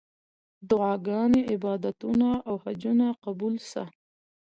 [0.69, 3.83] دعاګانې، عبادتونه او حجونه قبول سه.